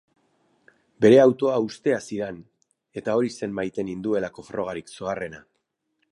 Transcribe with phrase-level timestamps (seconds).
[1.03, 2.39] Bere autoa uztea zidan
[3.01, 5.43] eta hori zen maite ninduelako frogarik zoharrena.